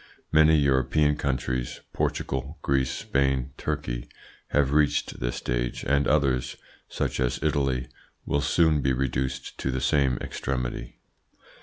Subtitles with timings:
[0.31, 4.09] Many European countries Portugal, Greece, Spain, Turkey
[4.47, 6.55] have reached this stage, and others,
[6.89, 7.87] such as Italy,
[8.25, 10.97] will soon be reduced to the same extremity.